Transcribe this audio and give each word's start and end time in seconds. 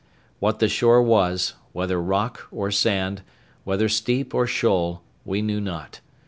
What 0.39 0.57
the 0.57 0.67
shore 0.67 0.99
was, 1.03 1.53
whether 1.73 2.01
rock 2.01 2.47
or 2.49 2.71
sand, 2.71 3.21
whether 3.65 3.87
steep 3.87 4.33
or 4.33 4.47
shoal, 4.47 5.03
we 5.25 5.43
knew 5.43 5.61
not. 5.61 5.99